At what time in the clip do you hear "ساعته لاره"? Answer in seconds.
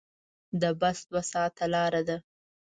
1.31-2.01